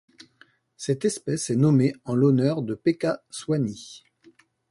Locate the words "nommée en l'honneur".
1.55-2.63